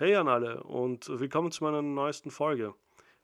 Hey 0.00 0.14
an 0.16 0.28
alle 0.28 0.62
und 0.62 1.10
willkommen 1.20 1.50
zu 1.50 1.62
meiner 1.62 1.82
neuesten 1.82 2.30
Folge. 2.30 2.74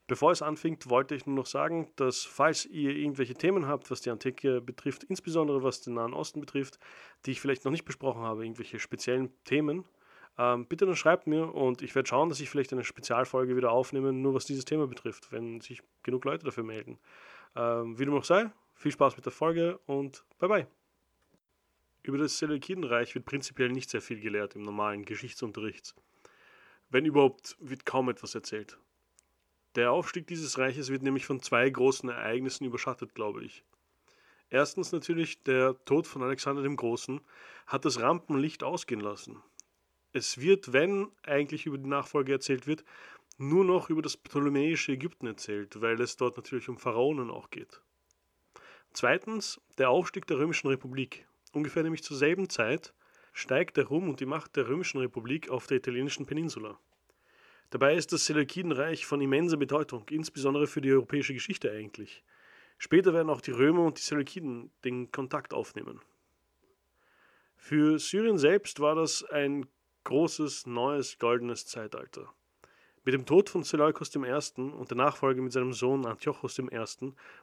Bevor 0.08 0.32
es 0.32 0.42
anfängt, 0.42 0.90
wollte 0.90 1.14
ich 1.14 1.24
nur 1.24 1.34
noch 1.34 1.46
sagen, 1.46 1.90
dass 1.96 2.24
falls 2.24 2.66
ihr 2.66 2.94
irgendwelche 2.94 3.32
Themen 3.32 3.66
habt, 3.66 3.90
was 3.90 4.02
die 4.02 4.10
Antike 4.10 4.60
betrifft, 4.60 5.02
insbesondere 5.04 5.62
was 5.62 5.80
den 5.80 5.94
Nahen 5.94 6.12
Osten 6.12 6.38
betrifft, 6.38 6.78
die 7.24 7.30
ich 7.30 7.40
vielleicht 7.40 7.64
noch 7.64 7.72
nicht 7.72 7.86
besprochen 7.86 8.20
habe, 8.20 8.44
irgendwelche 8.44 8.78
speziellen 8.78 9.32
Themen, 9.44 9.86
ähm, 10.36 10.66
bitte 10.66 10.84
dann 10.84 10.96
schreibt 10.96 11.26
mir 11.26 11.54
und 11.54 11.80
ich 11.80 11.94
werde 11.94 12.10
schauen, 12.10 12.28
dass 12.28 12.40
ich 12.40 12.50
vielleicht 12.50 12.74
eine 12.74 12.84
Spezialfolge 12.84 13.56
wieder 13.56 13.70
aufnehme, 13.70 14.12
nur 14.12 14.34
was 14.34 14.44
dieses 14.44 14.66
Thema 14.66 14.86
betrifft, 14.86 15.32
wenn 15.32 15.62
sich 15.62 15.80
genug 16.02 16.26
Leute 16.26 16.44
dafür 16.44 16.64
melden. 16.64 16.98
Ähm, 17.54 17.98
wie 17.98 18.04
dem 18.04 18.12
auch 18.12 18.24
sei, 18.24 18.52
viel 18.74 18.92
Spaß 18.92 19.16
mit 19.16 19.24
der 19.24 19.32
Folge 19.32 19.80
und 19.86 20.26
bye 20.38 20.50
bye. 20.50 20.66
Über 22.02 22.18
das 22.18 22.36
Seleukidenreich 22.36 23.14
wird 23.14 23.24
prinzipiell 23.24 23.70
nicht 23.70 23.88
sehr 23.88 24.02
viel 24.02 24.20
gelehrt 24.20 24.56
im 24.56 24.62
normalen 24.62 25.06
Geschichtsunterricht. 25.06 25.94
Wenn 26.88 27.04
überhaupt, 27.04 27.56
wird 27.60 27.84
kaum 27.84 28.08
etwas 28.08 28.34
erzählt. 28.34 28.78
Der 29.74 29.92
Aufstieg 29.92 30.26
dieses 30.26 30.56
Reiches 30.58 30.88
wird 30.88 31.02
nämlich 31.02 31.26
von 31.26 31.42
zwei 31.42 31.68
großen 31.68 32.08
Ereignissen 32.08 32.64
überschattet, 32.64 33.14
glaube 33.14 33.44
ich. 33.44 33.64
Erstens 34.48 34.92
natürlich 34.92 35.42
der 35.42 35.76
Tod 35.84 36.06
von 36.06 36.22
Alexander 36.22 36.62
dem 36.62 36.76
Großen 36.76 37.20
hat 37.66 37.84
das 37.84 38.00
Rampenlicht 38.00 38.62
ausgehen 38.62 39.00
lassen. 39.00 39.42
Es 40.12 40.38
wird, 40.38 40.72
wenn 40.72 41.08
eigentlich 41.24 41.66
über 41.66 41.76
die 41.76 41.88
Nachfolge 41.88 42.32
erzählt 42.32 42.66
wird, 42.66 42.84
nur 43.38 43.64
noch 43.64 43.90
über 43.90 44.00
das 44.00 44.16
ptolemäische 44.16 44.92
Ägypten 44.92 45.26
erzählt, 45.26 45.80
weil 45.82 46.00
es 46.00 46.16
dort 46.16 46.36
natürlich 46.36 46.68
um 46.68 46.78
Pharaonen 46.78 47.30
auch 47.30 47.50
geht. 47.50 47.82
Zweitens 48.92 49.60
der 49.76 49.90
Aufstieg 49.90 50.26
der 50.26 50.38
Römischen 50.38 50.68
Republik. 50.68 51.26
Ungefähr 51.52 51.82
nämlich 51.82 52.02
zur 52.02 52.16
selben 52.16 52.48
Zeit 52.48 52.94
steigt 53.36 53.76
der 53.76 53.88
Ruhm 53.88 54.08
und 54.08 54.20
die 54.20 54.26
Macht 54.26 54.56
der 54.56 54.66
Römischen 54.66 54.98
Republik 54.98 55.50
auf 55.50 55.66
der 55.66 55.76
italienischen 55.76 56.24
Peninsula. 56.24 56.78
Dabei 57.68 57.94
ist 57.94 58.10
das 58.12 58.24
Seleukidenreich 58.24 59.04
von 59.04 59.20
immenser 59.20 59.58
Bedeutung, 59.58 60.06
insbesondere 60.08 60.66
für 60.66 60.80
die 60.80 60.90
europäische 60.90 61.34
Geschichte 61.34 61.70
eigentlich. 61.70 62.24
Später 62.78 63.12
werden 63.12 63.28
auch 63.28 63.42
die 63.42 63.50
Römer 63.50 63.84
und 63.84 63.98
die 63.98 64.02
Seleukiden 64.02 64.70
den 64.84 65.12
Kontakt 65.12 65.52
aufnehmen. 65.52 66.00
Für 67.58 67.98
Syrien 67.98 68.38
selbst 68.38 68.80
war 68.80 68.94
das 68.94 69.22
ein 69.24 69.66
großes, 70.04 70.64
neues, 70.64 71.18
goldenes 71.18 71.66
Zeitalter. 71.66 72.32
Mit 73.04 73.12
dem 73.12 73.26
Tod 73.26 73.50
von 73.50 73.64
Seleukos 73.64 74.16
I. 74.16 74.60
und 74.60 74.90
der 74.90 74.96
Nachfolge 74.96 75.42
mit 75.42 75.52
seinem 75.52 75.74
Sohn 75.74 76.06
Antiochos 76.06 76.58
I. 76.58 76.70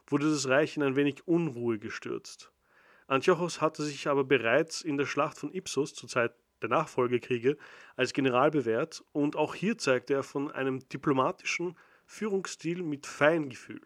wurde 0.07 0.31
das 0.31 0.47
Reich 0.47 0.75
in 0.75 0.81
ein 0.81 0.95
wenig 0.95 1.27
Unruhe 1.27 1.77
gestürzt. 1.77 2.52
Antiochos 3.07 3.61
hatte 3.61 3.83
sich 3.83 4.07
aber 4.07 4.23
bereits 4.23 4.81
in 4.81 4.97
der 4.97 5.05
Schlacht 5.05 5.37
von 5.37 5.53
Ipsos 5.53 5.93
zur 5.93 6.09
Zeit 6.09 6.33
der 6.61 6.69
Nachfolgekriege 6.69 7.57
als 7.95 8.13
General 8.13 8.49
bewährt 8.49 9.03
und 9.11 9.35
auch 9.35 9.53
hier 9.53 9.77
zeigte 9.77 10.13
er 10.13 10.23
von 10.23 10.51
einem 10.51 10.87
diplomatischen 10.89 11.77
Führungsstil 12.05 12.81
mit 12.81 13.05
Feingefühl. 13.05 13.81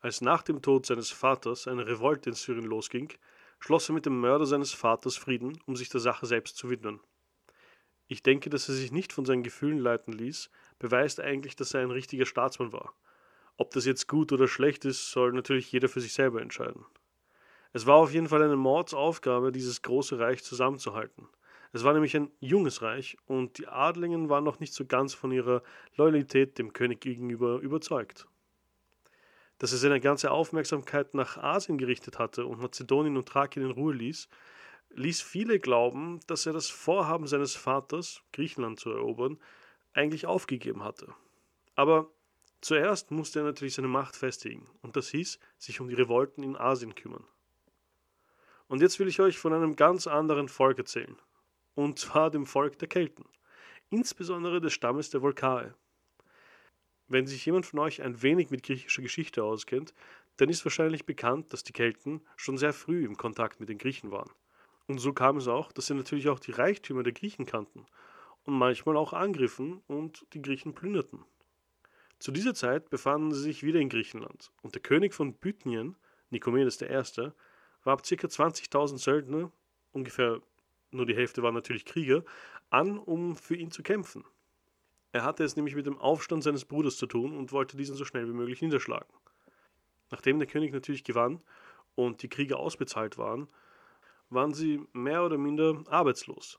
Als 0.00 0.20
nach 0.20 0.42
dem 0.42 0.60
Tod 0.60 0.84
seines 0.86 1.10
Vaters 1.10 1.66
eine 1.66 1.86
Revolte 1.86 2.30
in 2.30 2.36
Syrien 2.36 2.66
losging, 2.66 3.12
schloss 3.58 3.88
er 3.88 3.94
mit 3.94 4.04
dem 4.04 4.20
Mörder 4.20 4.44
seines 4.44 4.72
Vaters 4.72 5.16
Frieden, 5.16 5.58
um 5.66 5.76
sich 5.76 5.88
der 5.88 6.00
Sache 6.00 6.26
selbst 6.26 6.56
zu 6.56 6.68
widmen. 6.68 7.00
Ich 8.06 8.22
denke, 8.22 8.50
dass 8.50 8.68
er 8.68 8.74
sich 8.74 8.92
nicht 8.92 9.12
von 9.12 9.24
seinen 9.24 9.42
Gefühlen 9.42 9.78
leiten 9.78 10.12
ließ, 10.12 10.50
beweist 10.78 11.20
eigentlich, 11.20 11.56
dass 11.56 11.72
er 11.72 11.80
ein 11.80 11.90
richtiger 11.90 12.26
Staatsmann 12.26 12.72
war. 12.72 12.92
Ob 13.56 13.70
das 13.70 13.86
jetzt 13.86 14.08
gut 14.08 14.32
oder 14.32 14.48
schlecht 14.48 14.84
ist, 14.84 15.10
soll 15.10 15.32
natürlich 15.32 15.72
jeder 15.72 15.88
für 15.88 16.00
sich 16.00 16.12
selber 16.12 16.42
entscheiden. 16.42 16.84
Es 17.74 17.86
war 17.86 17.96
auf 17.96 18.12
jeden 18.12 18.28
Fall 18.28 18.40
eine 18.40 18.54
Mordsaufgabe, 18.54 19.50
dieses 19.50 19.82
große 19.82 20.16
Reich 20.16 20.44
zusammenzuhalten. 20.44 21.26
Es 21.72 21.82
war 21.82 21.92
nämlich 21.92 22.14
ein 22.14 22.30
junges 22.38 22.82
Reich 22.82 23.16
und 23.26 23.58
die 23.58 23.66
Adligen 23.66 24.28
waren 24.28 24.44
noch 24.44 24.60
nicht 24.60 24.72
so 24.72 24.84
ganz 24.86 25.12
von 25.12 25.32
ihrer 25.32 25.60
Loyalität 25.96 26.56
dem 26.56 26.72
König 26.72 27.00
gegenüber 27.00 27.58
überzeugt. 27.58 28.28
Dass 29.58 29.72
er 29.72 29.78
seine 29.78 30.00
ganze 30.00 30.30
Aufmerksamkeit 30.30 31.14
nach 31.14 31.36
Asien 31.36 31.76
gerichtet 31.76 32.20
hatte 32.20 32.46
und 32.46 32.60
Mazedonien 32.60 33.16
und 33.16 33.28
Thrakien 33.28 33.64
in 33.64 33.72
Ruhe 33.72 33.92
ließ, 33.92 34.28
ließ 34.90 35.20
viele 35.22 35.58
glauben, 35.58 36.20
dass 36.28 36.46
er 36.46 36.52
das 36.52 36.68
Vorhaben 36.70 37.26
seines 37.26 37.56
Vaters, 37.56 38.22
Griechenland 38.32 38.78
zu 38.78 38.90
erobern, 38.90 39.40
eigentlich 39.94 40.26
aufgegeben 40.26 40.84
hatte. 40.84 41.12
Aber 41.74 42.08
zuerst 42.60 43.10
musste 43.10 43.40
er 43.40 43.46
natürlich 43.46 43.74
seine 43.74 43.88
Macht 43.88 44.14
festigen, 44.14 44.64
und 44.82 44.94
das 44.94 45.08
hieß, 45.08 45.40
sich 45.58 45.80
um 45.80 45.88
die 45.88 45.94
Revolten 45.94 46.44
in 46.44 46.56
Asien 46.56 46.94
kümmern. 46.94 47.24
Und 48.74 48.80
jetzt 48.80 48.98
will 48.98 49.06
ich 49.06 49.20
euch 49.20 49.38
von 49.38 49.52
einem 49.52 49.76
ganz 49.76 50.08
anderen 50.08 50.48
Volk 50.48 50.78
erzählen. 50.78 51.16
Und 51.76 52.00
zwar 52.00 52.32
dem 52.32 52.44
Volk 52.44 52.76
der 52.80 52.88
Kelten. 52.88 53.24
Insbesondere 53.88 54.60
des 54.60 54.72
Stammes 54.72 55.10
der 55.10 55.22
Volkae. 55.22 55.72
Wenn 57.06 57.28
sich 57.28 57.46
jemand 57.46 57.66
von 57.66 57.78
euch 57.78 58.02
ein 58.02 58.20
wenig 58.20 58.50
mit 58.50 58.64
griechischer 58.64 59.02
Geschichte 59.02 59.44
auskennt, 59.44 59.94
dann 60.38 60.48
ist 60.48 60.64
wahrscheinlich 60.64 61.06
bekannt, 61.06 61.52
dass 61.52 61.62
die 61.62 61.72
Kelten 61.72 62.20
schon 62.36 62.58
sehr 62.58 62.72
früh 62.72 63.04
im 63.04 63.16
Kontakt 63.16 63.60
mit 63.60 63.68
den 63.68 63.78
Griechen 63.78 64.10
waren. 64.10 64.32
Und 64.88 64.98
so 64.98 65.12
kam 65.12 65.36
es 65.36 65.46
auch, 65.46 65.70
dass 65.70 65.86
sie 65.86 65.94
natürlich 65.94 66.28
auch 66.28 66.40
die 66.40 66.50
Reichtümer 66.50 67.04
der 67.04 67.12
Griechen 67.12 67.46
kannten 67.46 67.86
und 68.42 68.58
manchmal 68.58 68.96
auch 68.96 69.12
angriffen 69.12 69.82
und 69.86 70.26
die 70.32 70.42
Griechen 70.42 70.74
plünderten. 70.74 71.24
Zu 72.18 72.32
dieser 72.32 72.54
Zeit 72.54 72.90
befanden 72.90 73.32
sie 73.34 73.42
sich 73.42 73.62
wieder 73.62 73.78
in 73.78 73.88
Griechenland 73.88 74.50
und 74.62 74.74
der 74.74 74.82
König 74.82 75.14
von 75.14 75.34
Bithynien, 75.34 75.94
Nikomedes 76.30 76.82
I., 76.82 77.30
warb 77.84 78.02
ca. 78.02 78.14
20.000 78.14 78.98
Söldner, 78.98 79.52
ungefähr 79.92 80.40
nur 80.90 81.06
die 81.06 81.16
Hälfte 81.16 81.42
waren 81.42 81.54
natürlich 81.54 81.84
Krieger, 81.84 82.24
an, 82.70 82.98
um 82.98 83.36
für 83.36 83.56
ihn 83.56 83.70
zu 83.70 83.82
kämpfen. 83.82 84.24
Er 85.12 85.24
hatte 85.24 85.44
es 85.44 85.56
nämlich 85.56 85.76
mit 85.76 85.86
dem 85.86 85.98
Aufstand 85.98 86.42
seines 86.42 86.64
Bruders 86.64 86.96
zu 86.96 87.06
tun 87.06 87.36
und 87.36 87.52
wollte 87.52 87.76
diesen 87.76 87.94
so 87.94 88.04
schnell 88.04 88.26
wie 88.28 88.32
möglich 88.32 88.62
niederschlagen. 88.62 89.12
Nachdem 90.10 90.38
der 90.38 90.48
König 90.48 90.72
natürlich 90.72 91.04
gewann 91.04 91.40
und 91.94 92.22
die 92.22 92.28
Krieger 92.28 92.58
ausbezahlt 92.58 93.18
waren, 93.18 93.48
waren 94.30 94.54
sie 94.54 94.82
mehr 94.92 95.24
oder 95.24 95.38
minder 95.38 95.84
arbeitslos. 95.88 96.58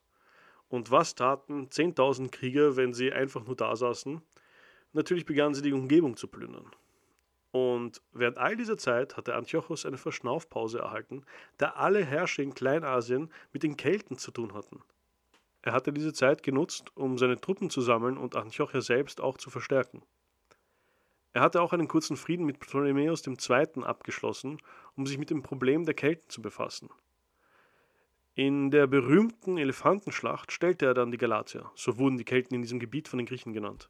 Und 0.70 0.92
was 0.92 1.16
taten 1.16 1.68
10.000 1.68 2.32
Krieger, 2.32 2.76
wenn 2.76 2.94
sie 2.94 3.12
einfach 3.12 3.46
nur 3.46 3.56
da 3.56 3.76
saßen? 3.76 4.22
Natürlich 4.94 5.26
begannen 5.26 5.54
sie 5.54 5.62
die 5.62 5.74
Umgebung 5.74 6.16
zu 6.16 6.28
plündern. 6.28 6.72
Und 7.56 8.02
während 8.12 8.38
all 8.38 8.58
dieser 8.58 8.78
Zeit 8.78 9.16
hatte 9.16 9.34
Antiochos 9.34 9.86
eine 9.86 9.98
Verschnaufpause 9.98 10.80
erhalten, 10.80 11.24
da 11.58 11.70
alle 11.70 12.04
Herrscher 12.04 12.44
in 12.44 12.54
Kleinasien 12.54 13.32
mit 13.54 13.64
den 13.64 13.78
Kelten 13.78 14.18
zu 14.18 14.32
tun 14.32 14.54
hatten. 14.54 14.82
Er 15.62 15.72
hatte 15.72 15.94
diese 15.94 16.12
Zeit 16.12 16.44
genutzt, 16.44 16.92
um 16.96 17.18
seine 17.18 17.40
Truppen 17.40 17.70
zu 17.70 17.80
sammeln 17.80 18.18
und 18.18 18.36
Antiochia 18.36 18.82
selbst 18.82 19.22
auch 19.22 19.38
zu 19.38 19.50
verstärken. 19.50 20.02
Er 21.32 21.44
hatte 21.44 21.62
auch 21.62 21.72
einen 21.72 21.88
kurzen 21.88 22.18
Frieden 22.18 22.46
mit 22.46 22.60
Ptolemäus 22.60 23.26
II. 23.26 23.86
abgeschlossen, 23.86 24.58
um 24.98 25.06
sich 25.06 25.18
mit 25.18 25.30
dem 25.30 25.42
Problem 25.42 25.86
der 25.86 25.96
Kelten 25.96 26.30
zu 26.30 26.42
befassen. 26.42 26.90
In 28.34 28.70
der 28.70 28.86
berühmten 28.86 29.58
Elefantenschlacht 29.58 30.52
stellte 30.52 30.88
er 30.88 30.94
dann 30.94 31.10
die 31.10 31.18
Galatier, 31.18 31.72
so 31.76 31.98
wurden 31.98 32.18
die 32.18 32.26
Kelten 32.26 32.54
in 32.54 32.64
diesem 32.64 32.80
Gebiet 32.82 33.08
von 33.08 33.18
den 33.18 33.28
Griechen 33.28 33.54
genannt. 33.54 33.90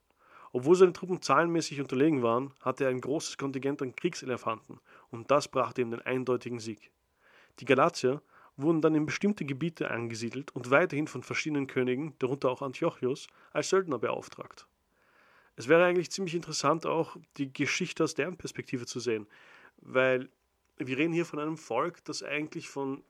Obwohl 0.55 0.77
seine 0.77 0.93
Truppen 0.93 1.21
zahlenmäßig 1.21 1.81
unterlegen 1.81 2.23
waren, 2.23 2.53
hatte 2.61 2.85
er 2.85 2.89
ein 2.89 3.01
großes 3.01 3.37
Kontingent 3.37 3.81
an 3.81 3.93
Kriegselefanten 3.93 4.79
und 5.11 5.29
das 5.29 5.49
brachte 5.49 5.81
ihm 5.81 5.91
den 5.91 5.99
eindeutigen 5.99 6.61
Sieg. 6.61 6.91
Die 7.59 7.65
Galatier 7.65 8.21
wurden 8.55 8.79
dann 8.79 8.95
in 8.95 9.05
bestimmte 9.05 9.43
Gebiete 9.43 9.91
angesiedelt 9.91 10.55
und 10.55 10.71
weiterhin 10.71 11.07
von 11.07 11.23
verschiedenen 11.23 11.67
Königen, 11.67 12.13
darunter 12.19 12.49
auch 12.49 12.61
Antiochus, 12.61 13.27
als 13.51 13.67
Söldner 13.67 13.99
beauftragt. 13.99 14.65
Es 15.57 15.67
wäre 15.67 15.83
eigentlich 15.83 16.09
ziemlich 16.09 16.35
interessant, 16.35 16.85
auch 16.85 17.17
die 17.35 17.51
Geschichte 17.51 18.05
aus 18.05 18.13
deren 18.13 18.37
Perspektive 18.37 18.85
zu 18.85 19.01
sehen, 19.01 19.27
weil 19.81 20.29
wir 20.77 20.97
reden 20.97 21.11
hier 21.11 21.25
von 21.25 21.39
einem 21.39 21.57
Volk, 21.57 22.01
das 22.05 22.23
eigentlich 22.23 22.69
von 22.69 23.03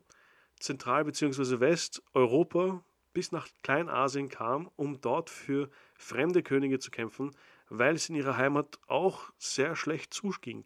Zentral- 0.59 1.05
bzw. 1.05 1.59
Westeuropa 1.59 2.83
bis 3.15 3.31
nach 3.31 3.47
Kleinasien 3.63 4.29
kam, 4.29 4.69
um 4.75 5.01
dort 5.01 5.31
für 5.31 5.69
fremde 5.95 6.43
Könige 6.43 6.79
zu 6.79 6.91
kämpfen, 6.91 7.31
weil 7.69 7.95
es 7.95 8.09
in 8.09 8.15
ihrer 8.15 8.37
Heimat 8.37 8.77
auch 8.87 9.31
sehr 9.39 9.75
schlecht 9.75 10.13
zuging. 10.13 10.65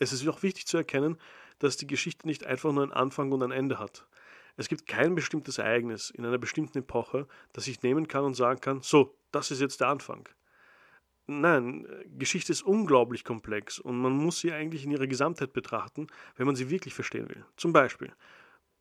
Es 0.00 0.12
ist 0.12 0.26
auch 0.26 0.42
wichtig 0.42 0.66
zu 0.66 0.78
erkennen, 0.78 1.18
dass 1.58 1.76
die 1.76 1.86
Geschichte 1.86 2.26
nicht 2.26 2.46
einfach 2.46 2.72
nur 2.72 2.82
einen 2.82 2.92
Anfang 2.92 3.30
und 3.32 3.42
ein 3.42 3.50
Ende 3.50 3.78
hat. 3.78 4.08
Es 4.56 4.68
gibt 4.68 4.86
kein 4.86 5.14
bestimmtes 5.14 5.58
Ereignis 5.58 6.10
in 6.10 6.24
einer 6.24 6.38
bestimmten 6.38 6.78
Epoche, 6.78 7.28
das 7.52 7.68
ich 7.68 7.82
nehmen 7.82 8.08
kann 8.08 8.24
und 8.24 8.34
sagen 8.34 8.60
kann, 8.60 8.80
so, 8.80 9.14
das 9.30 9.50
ist 9.50 9.60
jetzt 9.60 9.80
der 9.80 9.88
Anfang. 9.88 10.26
Nein, 11.26 11.86
Geschichte 12.18 12.50
ist 12.50 12.62
unglaublich 12.62 13.24
komplex 13.24 13.78
und 13.78 13.98
man 13.98 14.12
muss 14.12 14.40
sie 14.40 14.52
eigentlich 14.52 14.84
in 14.84 14.90
ihrer 14.90 15.06
Gesamtheit 15.06 15.52
betrachten, 15.52 16.06
wenn 16.36 16.46
man 16.46 16.56
sie 16.56 16.70
wirklich 16.70 16.94
verstehen 16.94 17.28
will. 17.28 17.44
Zum 17.56 17.74
Beispiel, 17.74 18.10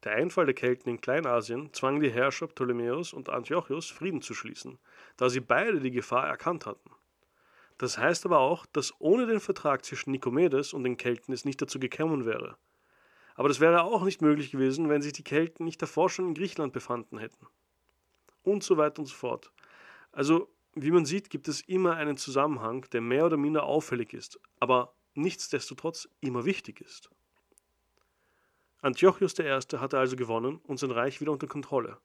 der 0.08 0.16
Einfall 0.16 0.46
der 0.46 0.56
Kelten 0.56 0.90
in 0.90 1.02
Kleinasien 1.02 1.74
zwang 1.74 2.00
die 2.00 2.10
Herrscher 2.10 2.48
Ptolemäus 2.48 3.12
und 3.12 3.28
Antiochus 3.28 3.92
Frieden 3.92 4.22
zu 4.22 4.34
schließen, 4.34 4.80
da 5.18 5.30
sie 5.30 5.42
beide 5.42 5.82
die 5.82 5.92
Gefahr 5.92 6.26
erkannt 6.26 6.66
hatten. 6.66 6.92
Das 7.78 7.98
heißt 7.98 8.26
aber 8.26 8.40
auch, 8.40 8.66
dass 8.68 8.94
ohne 9.00 9.28
den 9.28 9.42
Vertrag 9.42 9.84
zwischen 9.84 10.12
Nikomedes 10.12 10.72
und 10.72 10.86
den 10.86 10.96
Kelten 10.96 11.34
es 11.34 11.44
nicht 11.44 11.62
dazu 11.62 11.78
gekommen 11.78 12.26
wäre. 12.26 12.56
Aber 13.36 13.50
das 13.50 13.60
wäre 13.60 13.84
auch 13.84 14.04
nicht 14.04 14.22
möglich 14.22 14.50
gewesen, 14.50 14.88
wenn 14.88 15.02
sich 15.02 15.12
die 15.12 15.26
Kelten 15.26 15.66
nicht 15.66 15.82
davor 15.82 16.10
schon 16.10 16.30
in 16.30 16.34
Griechenland 16.34 16.72
befanden 16.72 17.18
hätten. 17.18 17.46
und 18.44 18.64
so 18.64 18.78
weiter 18.78 19.00
und 19.00 19.08
so 19.08 19.16
fort. 19.16 19.52
Also, 20.14 20.48
wie 20.74 20.92
man 20.92 21.06
sieht, 21.06 21.30
gibt 21.30 21.50
es 21.50 21.60
immer 21.62 21.96
einen 21.98 22.16
Zusammenhang, 22.16 22.88
der 22.94 23.02
mehr 23.02 23.26
oder 23.26 23.36
minder 23.36 23.64
auffällig 23.64 24.14
ist, 24.14 24.40
aber 24.62 24.94
nichtsdestotrotz 25.16 26.08
immer 26.22 26.46
wichtig 26.46 26.80
ist. 26.80 27.10
Antiochus 28.88 29.38
I. 29.38 29.50
hatte 29.80 30.00
also 30.00 30.16
gewonnen 30.16 30.62
und 30.64 30.80
sein 30.80 30.92
Reich 30.92 31.20
wieder 31.20 31.34
unter 31.34 31.46
Kontrolle. 31.46 31.98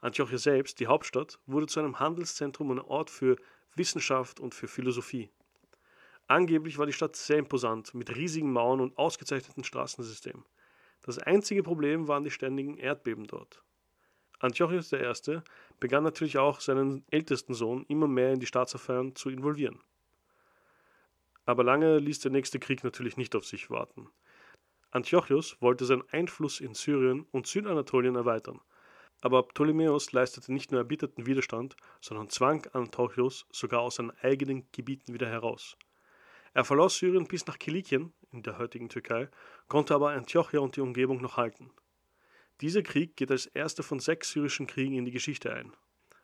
Antiochia 0.00 0.38
selbst, 0.38 0.80
die 0.80 0.86
Hauptstadt, 0.86 1.38
wurde 1.44 1.66
zu 1.66 1.80
einem 1.80 1.98
Handelszentrum 1.98 2.70
und 2.70 2.80
Ort 2.80 3.10
für 3.10 3.36
Wissenschaft 3.74 4.40
und 4.40 4.54
für 4.54 4.66
Philosophie. 4.66 5.28
Angeblich 6.28 6.78
war 6.78 6.86
die 6.86 6.94
Stadt 6.94 7.14
sehr 7.14 7.36
imposant, 7.36 7.92
mit 7.92 8.16
riesigen 8.16 8.54
Mauern 8.54 8.80
und 8.80 8.96
ausgezeichneten 8.96 9.64
Straßensystemen. 9.64 10.42
Das 11.02 11.18
einzige 11.18 11.62
Problem 11.62 12.08
waren 12.08 12.24
die 12.24 12.30
ständigen 12.30 12.78
Erdbeben 12.78 13.26
dort. 13.26 13.62
Antiochus 14.38 14.94
I. 14.94 15.42
begann 15.78 16.04
natürlich 16.04 16.38
auch 16.38 16.60
seinen 16.60 17.04
ältesten 17.10 17.52
Sohn 17.52 17.84
immer 17.86 18.08
mehr 18.08 18.32
in 18.32 18.40
die 18.40 18.46
Staatsaffären 18.46 19.14
zu 19.14 19.28
involvieren. 19.28 19.78
Aber 21.44 21.64
lange 21.64 21.98
ließ 21.98 22.20
der 22.20 22.30
nächste 22.30 22.58
Krieg 22.58 22.82
natürlich 22.82 23.18
nicht 23.18 23.36
auf 23.36 23.44
sich 23.44 23.68
warten. 23.68 24.08
Antiochus 24.92 25.56
wollte 25.60 25.84
seinen 25.84 26.08
Einfluss 26.10 26.60
in 26.60 26.74
Syrien 26.74 27.26
und 27.30 27.46
Südanatolien 27.46 28.16
erweitern, 28.16 28.60
aber 29.20 29.44
Ptolemäus 29.44 30.12
leistete 30.12 30.52
nicht 30.52 30.72
nur 30.72 30.80
erbitterten 30.80 31.26
Widerstand, 31.26 31.76
sondern 32.00 32.28
zwang 32.28 32.66
Antiochus 32.72 33.46
sogar 33.52 33.80
aus 33.80 33.96
seinen 33.96 34.12
eigenen 34.22 34.66
Gebieten 34.72 35.14
wieder 35.14 35.28
heraus. 35.28 35.76
Er 36.54 36.64
verlor 36.64 36.90
Syrien 36.90 37.26
bis 37.26 37.46
nach 37.46 37.58
Kilikien, 37.58 38.12
in 38.32 38.42
der 38.42 38.58
heutigen 38.58 38.88
Türkei, 38.88 39.28
konnte 39.68 39.94
aber 39.94 40.10
Antiochia 40.10 40.60
und 40.60 40.74
die 40.74 40.80
Umgebung 40.80 41.20
noch 41.20 41.36
halten. 41.36 41.70
Dieser 42.60 42.82
Krieg 42.82 43.16
geht 43.16 43.30
als 43.30 43.46
erster 43.46 43.82
von 43.82 44.00
sechs 44.00 44.32
syrischen 44.32 44.66
Kriegen 44.66 44.94
in 44.94 45.04
die 45.04 45.12
Geschichte 45.12 45.52
ein. 45.52 45.72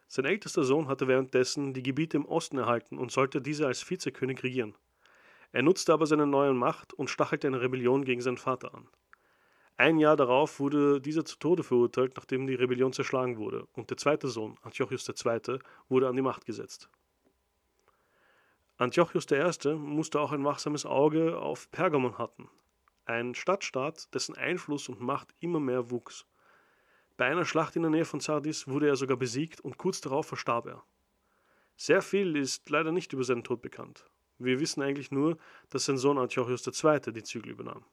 Sein 0.08 0.24
ältester 0.24 0.64
Sohn 0.64 0.88
hatte 0.88 1.08
währenddessen 1.08 1.72
die 1.72 1.82
Gebiete 1.82 2.16
im 2.16 2.26
Osten 2.26 2.58
erhalten 2.58 2.98
und 2.98 3.12
sollte 3.12 3.40
diese 3.40 3.66
als 3.66 3.88
Vizekönig 3.88 4.42
regieren. 4.42 4.74
Er 5.52 5.62
nutzte 5.62 5.93
aber 5.93 6.06
seine 6.06 6.26
neue 6.26 6.52
Macht 6.52 6.93
und 6.94 7.10
stachelte 7.10 7.46
eine 7.46 7.60
Rebellion 7.60 8.04
gegen 8.04 8.20
seinen 8.20 8.37
Vater 8.37 8.75
an. 8.75 8.88
Ein 9.78 9.98
Jahr 9.98 10.16
darauf 10.16 10.58
wurde 10.58 11.00
dieser 11.00 11.25
zu 11.25 11.38
Tode 11.38 11.62
verurteilt, 11.62 12.14
nachdem 12.16 12.46
die 12.46 12.54
Rebellion 12.54 12.93
zerschlagen 12.93 13.37
wurde, 13.37 13.66
und 13.72 13.90
der 13.90 13.98
zweite 13.98 14.28
Sohn, 14.28 14.56
Antiochus 14.62 15.06
II., 15.08 15.58
wurde 15.88 16.08
an 16.08 16.16
die 16.16 16.22
Macht 16.22 16.46
gesetzt. 16.46 16.88
Antiochus 18.78 19.26
I. 19.31 19.75
musste 19.75 20.20
auch 20.20 20.32
ein 20.32 20.44
wachsames 20.44 20.87
Auge 20.87 21.38
auf 21.38 21.70
Pergamon 21.70 22.19
hatten, 22.19 22.49
ein 23.06 23.34
Stadtstaat, 23.34 24.12
dessen 24.14 24.34
Einfluss 24.37 24.88
und 24.88 25.00
Macht 25.00 25.34
immer 25.40 25.60
mehr 25.60 25.90
wuchs. 25.90 26.26
Bei 27.16 27.26
einer 27.26 27.44
Schlacht 27.44 27.76
in 27.76 27.82
der 27.82 27.90
Nähe 27.90 28.04
von 28.04 28.20
Sardis 28.20 28.69
wurde 28.69 28.88
er 28.88 28.96
sogar 28.96 29.16
besiegt 29.16 29.60
und 29.60 29.78
kurz 29.78 30.00
darauf 30.00 30.26
verstarb 30.26 30.66
er. 30.66 30.82
Sehr 31.76 32.02
viel 32.02 32.37
ist 32.37 32.69
leider 32.69 32.92
nicht 32.92 33.12
über 33.12 33.25
seinen 33.25 33.44
Tod 33.44 33.62
bekannt. 33.62 34.06
Wir 34.38 34.60
wissen 34.60 34.82
eigentlich 34.82 35.10
nur, 35.10 35.38
dass 35.70 35.86
sein 35.86 35.96
Sohn 35.96 36.18
Antiochus 36.18 36.66
II. 36.66 37.12
die 37.12 37.22
Zügel 37.22 37.52
übernahm. 37.52 37.84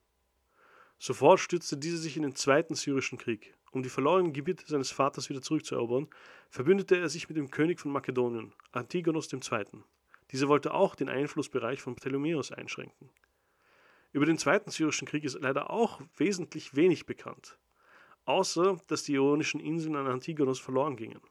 Sofort 1.00 1.40
stürzte 1.40 1.78
dieser 1.78 1.98
sich 1.98 2.18
in 2.18 2.24
den 2.24 2.36
Zweiten 2.36 2.76
Syrischen 2.76 3.18
Krieg. 3.18 3.56
Um 3.72 3.84
die 3.84 3.90
verlorenen 3.90 4.34
Gebiete 4.34 4.66
seines 4.68 4.92
Vaters 4.92 5.30
wieder 5.30 5.42
zurückzuerobern, 5.42 6.08
verbündete 6.50 6.98
er 6.98 7.10
sich 7.10 7.28
mit 7.28 7.38
dem 7.38 7.50
König 7.50 7.80
von 7.80 7.92
Makedonien, 7.92 8.54
Antigonos 8.72 9.32
II. 9.34 9.66
Dieser 10.32 10.48
wollte 10.48 10.74
auch 10.74 10.96
den 10.96 11.10
Einflussbereich 11.10 11.82
von 11.82 11.96
Ptolemäus 11.96 12.52
einschränken. 12.52 13.10
Über 14.12 14.26
den 14.26 14.38
Zweiten 14.38 14.70
Syrischen 14.70 15.08
Krieg 15.08 15.24
ist 15.24 15.40
leider 15.42 15.72
auch 15.72 16.02
wesentlich 16.18 16.76
wenig 16.76 17.06
bekannt, 17.06 17.58
außer 18.26 18.78
dass 18.88 19.04
die 19.04 19.14
Ionischen 19.14 19.60
Inseln 19.60 19.96
an 19.96 20.08
Antigonos 20.08 20.60
verloren 20.60 20.96
gingen. 20.96 21.22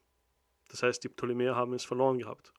Das 0.69 0.82
heißt, 0.82 1.05
die 1.05 1.08
Ptolemäer 1.08 1.55
haben 1.55 1.75
es 1.75 1.85
verloren 1.85 2.19
gehabt. 2.19 2.53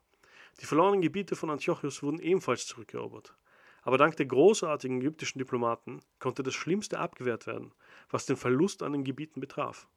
Die 0.62 0.66
verlorenen 0.66 1.02
Gebiete 1.02 1.36
von 1.36 1.50
Antiochus 1.50 2.04
wurden 2.04 2.20
ebenfalls 2.20 2.68
zurückerobert. 2.68 3.36
Aber 3.82 3.98
dank 3.98 4.16
der 4.16 4.28
großartigen 4.28 5.00
ägyptischen 5.00 5.40
Diplomaten 5.40 6.00
konnte 6.20 6.44
das 6.44 6.54
Schlimmste 6.54 7.00
abgewehrt 7.00 7.48
werden, 7.48 7.74
was 8.10 8.26
den 8.26 8.38
Verlust 8.38 8.82
an 8.82 8.94
den 8.94 9.04
Gebieten 9.04 9.42
betraf. 9.42 9.88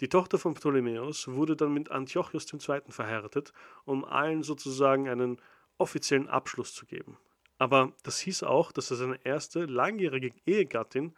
Die 0.00 0.08
Tochter 0.08 0.38
von 0.38 0.54
Ptolemäus 0.54 1.28
wurde 1.28 1.54
dann 1.54 1.72
mit 1.72 1.90
Antiochus 1.90 2.52
II. 2.52 2.80
verheiratet, 2.88 3.52
um 3.84 4.04
allen 4.04 4.42
sozusagen 4.42 5.08
einen 5.08 5.40
offiziellen 5.78 6.28
Abschluss 6.28 6.74
zu 6.74 6.86
geben. 6.86 7.18
Aber 7.58 7.92
das 8.02 8.18
hieß 8.20 8.42
auch, 8.42 8.72
dass 8.72 8.90
er 8.90 8.96
seine 8.96 9.24
erste 9.24 9.66
langjährige 9.66 10.32
Ehegattin 10.46 11.14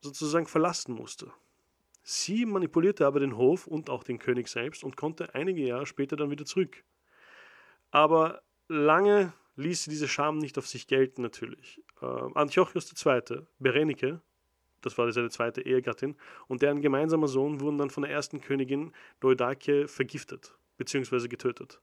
sozusagen 0.00 0.46
verlassen 0.46 0.94
musste. 0.94 1.32
Sie 2.02 2.46
manipulierte 2.46 3.06
aber 3.06 3.18
den 3.18 3.36
Hof 3.36 3.66
und 3.66 3.90
auch 3.90 4.04
den 4.04 4.20
König 4.20 4.46
selbst 4.46 4.84
und 4.84 4.96
konnte 4.96 5.34
einige 5.34 5.62
Jahre 5.62 5.86
später 5.86 6.14
dann 6.14 6.30
wieder 6.30 6.44
zurück. 6.44 6.84
Aber 7.96 8.42
lange 8.68 9.32
ließ 9.56 9.84
sie 9.84 9.90
diese 9.90 10.06
Scham 10.06 10.36
nicht 10.36 10.58
auf 10.58 10.66
sich 10.66 10.86
gelten, 10.86 11.22
natürlich. 11.22 11.82
Äh, 12.02 12.06
Antiochus 12.34 12.92
II., 12.92 13.46
Berenike, 13.58 14.20
das 14.82 14.98
war 14.98 15.10
seine 15.12 15.30
zweite 15.30 15.62
Ehegattin, 15.62 16.14
und 16.46 16.60
deren 16.60 16.82
gemeinsamer 16.82 17.26
Sohn 17.26 17.58
wurden 17.62 17.78
dann 17.78 17.88
von 17.88 18.02
der 18.02 18.12
ersten 18.12 18.42
Königin 18.42 18.92
Leudake 19.22 19.88
vergiftet 19.88 20.54
bzw. 20.76 21.26
getötet. 21.28 21.80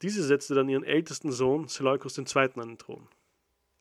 Diese 0.00 0.22
setzte 0.22 0.54
dann 0.54 0.68
ihren 0.68 0.84
ältesten 0.84 1.32
Sohn 1.32 1.66
Seleukos 1.66 2.16
II. 2.16 2.36
an 2.36 2.68
den 2.68 2.78
Thron. 2.78 3.08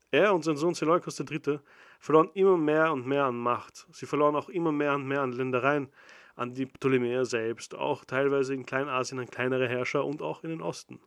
Er 0.09 0.33
und 0.33 0.43
sein 0.43 0.57
Sohn 0.57 0.73
Seleukos 0.73 1.19
III. 1.19 1.59
verloren 1.99 2.31
immer 2.33 2.57
mehr 2.57 2.91
und 2.91 3.05
mehr 3.05 3.25
an 3.25 3.37
Macht. 3.37 3.85
Sie 3.91 4.07
verloren 4.07 4.35
auch 4.35 4.49
immer 4.49 4.71
mehr 4.71 4.95
und 4.95 5.07
mehr 5.07 5.21
an 5.21 5.31
Ländereien, 5.31 5.89
an 6.35 6.55
die 6.55 6.65
Ptolemäer 6.65 7.25
selbst, 7.25 7.75
auch 7.75 8.03
teilweise 8.03 8.55
in 8.55 8.65
Kleinasien 8.65 9.19
an 9.19 9.29
kleinere 9.29 9.67
Herrscher 9.67 10.05
und 10.05 10.23
auch 10.23 10.43
in 10.43 10.49
den 10.49 10.63
Osten. 10.63 10.99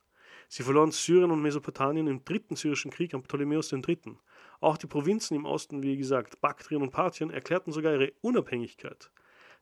Sie 0.48 0.62
verloren 0.62 0.90
Syrien 0.90 1.30
und 1.30 1.42
Mesopotamien 1.42 2.06
im 2.06 2.24
dritten 2.24 2.56
syrischen 2.56 2.90
Krieg 2.90 3.12
an 3.12 3.22
Ptolemäus 3.22 3.70
III. 3.70 4.16
Auch 4.60 4.78
die 4.78 4.86
Provinzen 4.86 5.36
im 5.36 5.44
Osten, 5.44 5.82
wie 5.82 5.96
gesagt, 5.96 6.40
Baktrien 6.40 6.82
und 6.82 6.90
Parthien, 6.90 7.30
erklärten 7.30 7.70
sogar 7.70 7.92
ihre 7.92 8.12
Unabhängigkeit. 8.22 9.10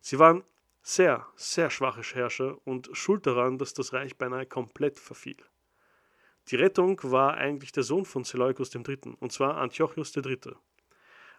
Sie 0.00 0.18
waren 0.18 0.44
sehr, 0.82 1.26
sehr 1.34 1.70
schwache 1.70 2.02
Herrscher 2.02 2.56
und 2.64 2.88
schuld 2.92 3.26
daran, 3.26 3.58
dass 3.58 3.74
das 3.74 3.92
Reich 3.92 4.16
beinahe 4.16 4.46
komplett 4.46 5.00
verfiel. 5.00 5.36
Die 6.48 6.56
Rettung 6.56 7.00
war 7.02 7.34
eigentlich 7.34 7.72
der 7.72 7.82
Sohn 7.82 8.04
von 8.04 8.22
Seleukos 8.22 8.72
III., 8.72 9.16
und 9.18 9.32
zwar 9.32 9.56
Antiochus 9.56 10.16
III., 10.16 10.54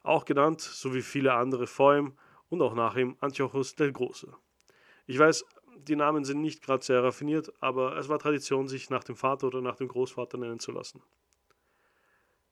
auch 0.03 0.25
genannt, 0.25 0.59
so 0.59 0.93
wie 0.93 1.01
viele 1.01 1.33
andere 1.33 1.65
vor 1.65 1.95
ihm 1.95 2.17
und 2.49 2.61
auch 2.61 2.75
nach 2.75 2.97
ihm, 2.97 3.15
Antiochus 3.21 3.75
der 3.75 3.91
Große. 3.91 4.33
Ich 5.05 5.17
weiß, 5.17 5.45
die 5.77 5.95
Namen 5.95 6.23
sind 6.23 6.41
nicht 6.41 6.63
gerade 6.63 6.83
sehr 6.83 7.03
raffiniert, 7.03 7.51
aber 7.61 7.97
es 7.97 8.09
war 8.09 8.19
Tradition, 8.19 8.67
sich 8.67 8.89
nach 8.89 9.03
dem 9.03 9.15
Vater 9.15 9.47
oder 9.47 9.61
nach 9.61 9.75
dem 9.75 9.87
Großvater 9.87 10.37
nennen 10.37 10.59
zu 10.59 10.71
lassen. 10.71 11.01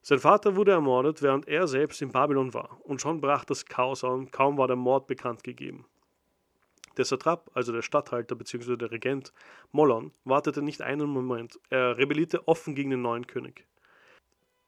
Sein 0.02 0.20
Vater 0.20 0.56
wurde 0.56 0.72
ermordet, 0.72 1.22
während 1.22 1.48
er 1.48 1.68
selbst 1.68 2.02
in 2.02 2.12
Babylon 2.12 2.54
war, 2.54 2.80
und 2.84 3.02
schon 3.02 3.22
brach 3.22 3.44
das 3.44 3.66
Chaos 3.66 4.04
an, 4.04 4.30
kaum 4.30 4.58
war 4.58 4.68
der 4.68 4.76
Mord 4.76 5.08
bekannt 5.08 5.44
gegeben. 5.44 5.86
Der 6.98 7.06
Satrap, 7.06 7.50
also 7.54 7.74
der 7.74 7.82
Statthalter 7.82 8.36
bzw. 8.36 8.78
der 8.78 8.92
Regent 8.92 9.34
Mollon, 9.72 10.12
wartete 10.24 10.62
nicht 10.62 10.82
einen 10.82 11.10
Moment, 11.10 11.60
er 11.70 11.98
rebellierte 11.98 12.48
offen 12.48 12.76
gegen 12.76 12.92
den 12.92 13.02
neuen 13.02 13.28
König. 13.28 13.66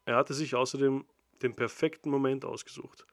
Er 0.06 0.16
hatte 0.16 0.34
sich 0.34 0.56
außerdem 0.56 1.06
den 1.42 1.54
perfekten 1.54 2.10
Moment 2.10 2.44
ausgesucht. 2.44 3.06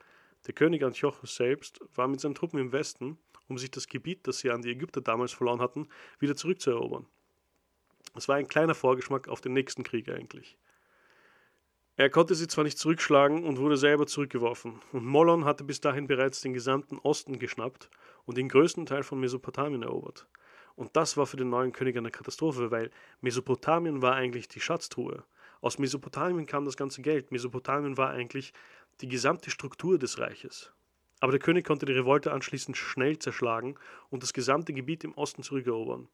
Der 0.47 0.55
König 0.55 0.83
Antiochus 0.83 1.37
selbst 1.37 1.81
war 1.95 2.09
mit 2.09 2.21
seinen 2.21 2.35
Truppen 2.35 2.59
im 2.59 2.73
Westen 2.73 3.19
um 3.49 3.59
sich 3.59 3.71
das 3.71 3.87
Gebiet, 3.87 4.27
das 4.27 4.39
sie 4.39 4.51
an 4.51 4.63
die 4.63 4.71
Ägypter 4.71 5.01
damals 5.01 5.33
verloren 5.33 5.61
hatten, 5.61 5.89
wieder 6.19 6.37
zurückzuerobern. 6.37 7.07
Es 8.17 8.29
war 8.29 8.37
ein 8.37 8.49
kleiner 8.49 8.75
Vorgeschmack 8.75 9.29
auf 9.29 9.41
den 9.41 9.53
nächsten 9.53 9.83
Krieg 9.83 10.09
eigentlich. 10.09 10.57
Er 11.97 12.11
konnte 12.11 12.35
sie 12.35 12.49
zwar 12.49 12.65
nicht 12.65 12.79
zurückschlagen 12.79 13.45
und 13.45 13.59
wurde 13.59 13.77
selber 13.77 14.07
zurückgeworfen, 14.07 14.81
und 14.93 15.05
Mollon 15.05 15.45
hatte 15.45 15.63
bis 15.63 15.81
dahin 15.81 16.09
bereits 16.09 16.41
den 16.41 16.53
gesamten 16.53 16.99
Osten 16.99 17.39
geschnappt 17.39 17.89
und 18.25 18.37
den 18.37 18.49
größten 18.49 18.87
Teil 18.87 19.05
von 19.05 19.21
Mesopotamien 19.21 19.83
erobert. 19.83 20.27
Und 20.77 20.97
das 20.97 21.17
war 21.17 21.27
für 21.27 21.37
den 21.37 21.51
neuen 21.51 21.73
König 21.73 21.97
eine 21.97 22.11
Katastrophe, 22.11 22.73
weil 22.73 22.91
Mesopotamien 23.21 24.03
war 24.03 24.15
eigentlich 24.15 24.49
die 24.49 24.61
Schatztruhe. 24.61 25.25
Aus 25.61 25.79
Mesopotamien 25.79 26.47
kam 26.47 26.65
das 26.65 26.77
ganze 26.77 27.01
Geld. 27.01 27.31
Mesopotamien 27.31 27.97
war 27.97 28.11
eigentlich 28.11 28.53
die 29.01 29.09
gesamte 29.09 29.51
Struktur 29.51 29.99
des 29.99 30.19
Reiches. 30.19 30.73
Aber 31.25 31.33
der 31.33 31.41
König 31.41 31.65
konnte 31.65 31.87
die 31.87 31.95
Revolte 31.95 32.35
anschließend 32.35 32.77
schnell 32.77 33.19
zerschlagen 33.19 33.77
und 34.11 34.23
das 34.23 34.35
gesamte 34.35 34.75
Gebiet 34.75 35.05
im 35.05 35.15
Osten 35.15 35.43
zurückerobern. 35.43 36.07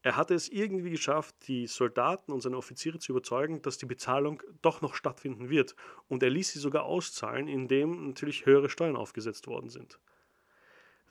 Er 0.00 0.16
hatte 0.16 0.32
es 0.32 0.48
irgendwie 0.48 0.88
geschafft, 0.88 1.34
die 1.46 1.66
Soldaten 1.66 2.32
und 2.32 2.40
seine 2.40 2.56
Offiziere 2.56 2.98
zu 2.98 3.12
überzeugen, 3.12 3.60
dass 3.60 3.76
die 3.76 3.84
Bezahlung 3.84 4.42
doch 4.62 4.80
noch 4.80 4.94
stattfinden 4.94 5.50
wird, 5.50 5.76
und 6.08 6.22
er 6.22 6.30
ließ 6.30 6.52
sie 6.52 6.58
sogar 6.58 6.84
auszahlen, 6.84 7.48
indem 7.48 8.06
natürlich 8.06 8.46
höhere 8.46 8.70
Steuern 8.70 8.96
aufgesetzt 8.96 9.46
worden 9.46 9.68
sind. 9.68 10.00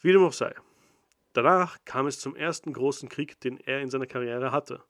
Wie 0.01 0.11
dem 0.11 0.23
auch 0.23 0.33
sei. 0.33 0.55
Danach 1.33 1.77
kam 1.85 2.07
es 2.07 2.19
zum 2.19 2.35
ersten 2.35 2.73
großen 2.73 3.09
Krieg, 3.09 3.39
den 3.41 3.59
er 3.59 3.81
in 3.81 3.91
seiner 3.91 4.07
Karriere 4.07 4.51
hatte, 4.51 4.81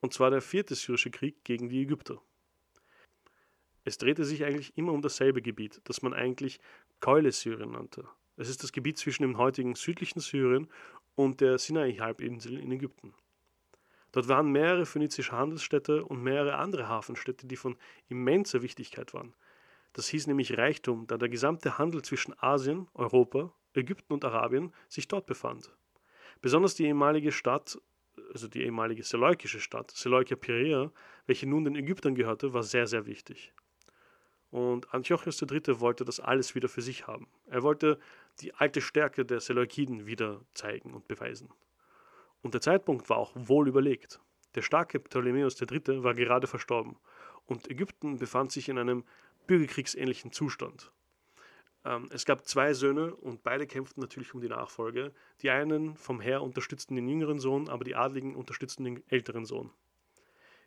und 0.00 0.14
zwar 0.14 0.30
der 0.30 0.42
vierte 0.42 0.76
syrische 0.76 1.10
Krieg 1.10 1.42
gegen 1.42 1.68
die 1.68 1.82
Ägypter. 1.82 2.22
Es 3.84 3.98
drehte 3.98 4.24
sich 4.24 4.44
eigentlich 4.44 4.76
immer 4.78 4.92
um 4.92 5.02
dasselbe 5.02 5.42
Gebiet, 5.42 5.80
das 5.84 6.00
man 6.00 6.14
eigentlich 6.14 6.58
Keule 7.04 7.32
Syrien 7.32 7.72
nannte. 7.72 8.08
Es 8.38 8.48
ist 8.48 8.62
das 8.62 8.72
Gebiet 8.72 8.96
zwischen 8.96 9.24
dem 9.24 9.36
heutigen 9.36 9.74
südlichen 9.74 10.20
Syrien 10.20 10.70
und 11.16 11.42
der 11.42 11.58
Sinai-Halbinsel 11.58 12.58
in 12.58 12.72
Ägypten. 12.72 13.12
Dort 14.12 14.28
waren 14.28 14.50
mehrere 14.50 14.86
phönizische 14.86 15.32
Handelsstädte 15.32 16.02
und 16.02 16.22
mehrere 16.22 16.54
andere 16.54 16.88
Hafenstädte, 16.88 17.46
die 17.46 17.56
von 17.56 17.76
immenser 18.08 18.62
Wichtigkeit 18.62 19.12
waren. 19.12 19.34
Das 19.92 20.08
hieß 20.08 20.28
nämlich 20.28 20.56
Reichtum, 20.56 21.06
da 21.06 21.18
der 21.18 21.28
gesamte 21.28 21.76
Handel 21.76 22.00
zwischen 22.00 22.32
Asien, 22.38 22.88
Europa, 22.94 23.52
Ägypten 23.74 24.14
und 24.14 24.24
Arabien 24.24 24.72
sich 24.88 25.06
dort 25.06 25.26
befand. 25.26 25.76
Besonders 26.40 26.74
die 26.74 26.86
ehemalige 26.86 27.32
Stadt, 27.32 27.78
also 28.32 28.48
die 28.48 28.62
ehemalige 28.62 29.02
seleukische 29.02 29.60
Stadt, 29.60 29.90
Seleukia 29.90 30.38
Piraea, 30.38 30.90
welche 31.26 31.46
nun 31.46 31.64
den 31.64 31.76
Ägyptern 31.76 32.14
gehörte, 32.14 32.54
war 32.54 32.62
sehr, 32.62 32.86
sehr 32.86 33.04
wichtig. 33.04 33.52
Und 34.54 34.94
Antiochus 34.94 35.42
III. 35.42 35.80
wollte 35.80 36.04
das 36.04 36.20
alles 36.20 36.54
wieder 36.54 36.68
für 36.68 36.80
sich 36.80 37.08
haben. 37.08 37.26
Er 37.46 37.64
wollte 37.64 37.98
die 38.38 38.54
alte 38.54 38.80
Stärke 38.80 39.24
der 39.24 39.40
Seleukiden 39.40 40.06
wieder 40.06 40.42
zeigen 40.54 40.94
und 40.94 41.08
beweisen. 41.08 41.48
Und 42.40 42.54
der 42.54 42.60
Zeitpunkt 42.60 43.10
war 43.10 43.16
auch 43.16 43.32
wohl 43.34 43.66
überlegt. 43.66 44.20
Der 44.54 44.62
starke 44.62 45.00
Ptolemäus 45.00 45.60
III. 45.60 46.04
war 46.04 46.14
gerade 46.14 46.46
verstorben 46.46 46.94
und 47.46 47.68
Ägypten 47.68 48.20
befand 48.20 48.52
sich 48.52 48.68
in 48.68 48.78
einem 48.78 49.02
bürgerkriegsähnlichen 49.48 50.30
Zustand. 50.30 50.92
Ähm, 51.84 52.08
es 52.12 52.24
gab 52.24 52.46
zwei 52.46 52.74
Söhne 52.74 53.12
und 53.12 53.42
beide 53.42 53.66
kämpften 53.66 54.02
natürlich 54.02 54.34
um 54.34 54.40
die 54.40 54.48
Nachfolge. 54.48 55.12
Die 55.42 55.50
einen 55.50 55.96
vom 55.96 56.20
Heer 56.20 56.42
unterstützten 56.42 56.94
den 56.94 57.08
jüngeren 57.08 57.40
Sohn, 57.40 57.68
aber 57.68 57.82
die 57.82 57.96
Adligen 57.96 58.36
unterstützten 58.36 58.84
den 58.84 59.02
älteren 59.08 59.46
Sohn. 59.46 59.72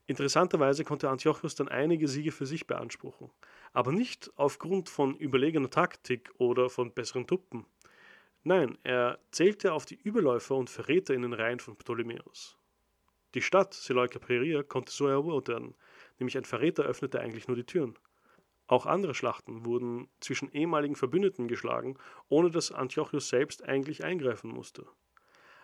Interessanterweise 0.10 0.86
konnte 0.86 1.10
Antiochus 1.10 1.56
dann 1.56 1.68
einige 1.68 2.08
Siege 2.08 2.32
für 2.32 2.46
sich 2.46 2.66
beanspruchen, 2.66 3.30
aber 3.74 3.92
nicht 3.92 4.32
aufgrund 4.38 4.88
von 4.88 5.18
überlegener 5.18 5.70
Taktik 5.70 6.32
oder 6.38 6.70
von 6.70 6.94
besseren 6.94 7.28
Truppen. 7.28 7.66
Nein, 8.44 8.78
er 8.84 9.20
zählte 9.32 9.74
auf 9.74 9.86
die 9.86 10.00
Überläufer 10.02 10.56
und 10.56 10.70
Verräter 10.70 11.14
in 11.14 11.24
den 11.24 11.34
Reihen 11.34 11.60
von 11.60 11.76
Ptolemäus. 11.76 12.58
Die 13.34 13.42
Stadt 13.42 13.74
Seleucia 13.74 14.20
Peria 14.20 14.64
konnte 14.64 14.94
so 14.94 15.08
erobert 15.08 15.50
werden, 15.50 15.76
nämlich 16.20 16.38
ein 16.38 16.46
Verräter 16.46 16.84
öffnete 16.84 17.20
eigentlich 17.20 17.50
nur 17.50 17.58
die 17.58 17.66
Türen. 17.66 18.00
Auch 18.68 18.86
andere 18.86 19.14
Schlachten 19.14 19.66
wurden 19.66 20.08
zwischen 20.22 20.50
ehemaligen 20.54 20.96
Verbündeten 20.96 21.50
geschlagen, 21.50 21.98
ohne 22.30 22.50
dass 22.50 22.72
Antiochus 22.72 23.28
selbst 23.28 23.64
eigentlich 23.64 24.06
eingreifen 24.06 24.52
musste. 24.52 24.88